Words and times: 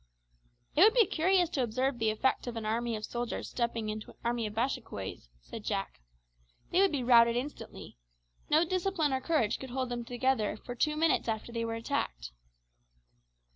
"It 0.75 0.81
would 0.81 0.95
be 0.95 1.05
curious 1.05 1.47
to 1.51 1.61
observe 1.61 1.99
the 1.99 2.09
effect 2.09 2.47
of 2.47 2.55
an 2.55 2.65
army 2.65 2.95
of 2.95 3.05
soldiers 3.05 3.47
stepping 3.51 3.87
into 3.89 4.09
an 4.09 4.17
army 4.25 4.47
of 4.47 4.55
Bashikouays," 4.55 5.29
said 5.41 5.63
Jack. 5.63 6.01
"They 6.71 6.81
would 6.81 6.91
be 6.91 7.03
routed 7.03 7.35
instantly. 7.35 7.97
No 8.49 8.65
discipline 8.65 9.13
or 9.13 9.21
courage 9.21 9.59
could 9.59 9.69
hold 9.69 9.89
them 9.89 10.03
together 10.03 10.57
for 10.57 10.73
two 10.73 10.97
minutes 10.97 11.27
after 11.27 11.51
they 11.51 11.63
were 11.65 11.75
attacked." 11.75 12.31